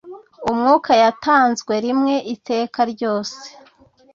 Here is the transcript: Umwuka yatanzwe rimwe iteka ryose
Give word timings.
Umwuka 0.51 0.91
yatanzwe 1.03 1.73
rimwe 1.85 2.15
iteka 2.35 2.79
ryose 2.91 3.39